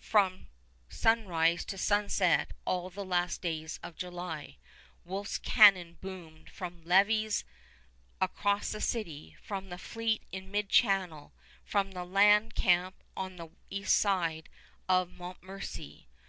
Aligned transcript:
From 0.00 0.46
sunrise 0.88 1.64
to 1.64 1.76
sunset 1.76 2.52
all 2.64 2.88
the 2.88 3.04
last 3.04 3.42
days 3.42 3.80
of 3.82 3.96
July, 3.96 4.56
Wolfe's 5.04 5.38
cannon 5.38 5.98
boomed 6.00 6.50
from 6.50 6.84
Lévis 6.84 7.42
across 8.20 8.70
the 8.70 8.80
city, 8.80 9.34
from 9.42 9.70
the 9.70 9.76
fleet 9.76 10.22
in 10.30 10.52
mid 10.52 10.68
channel, 10.68 11.32
from 11.64 11.90
the 11.90 12.04
land 12.04 12.54
camp 12.54 12.94
on 13.16 13.34
the 13.38 13.48
east 13.70 13.96
side 13.96 14.48
of 14.88 15.10
Montmorency. 15.10 16.06